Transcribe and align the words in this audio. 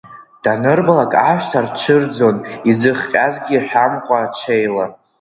Данырбалак 0.43 1.13
аҳәса 1.29 1.59
рҽырӡон, 1.65 2.37
изыхҟьазгьы 2.69 3.57
ҳәамкәа 3.67 4.19
ҽеила. 4.37 4.85